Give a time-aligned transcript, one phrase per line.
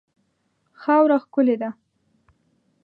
[0.81, 1.69] خاوره ښکلې ده.